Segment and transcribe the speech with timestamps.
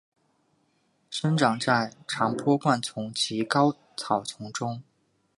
[1.11, 4.81] 生长在山坡灌丛及高草丛中。